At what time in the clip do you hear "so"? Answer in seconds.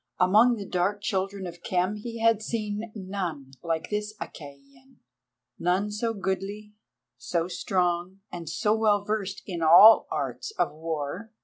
5.91-6.11, 7.19-7.47, 8.49-8.73